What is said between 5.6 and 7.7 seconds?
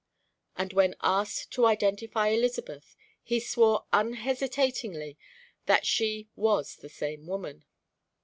that she was the same woman.